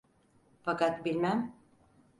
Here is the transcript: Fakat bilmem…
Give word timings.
Fakat 0.61 1.05
bilmem… 1.05 1.53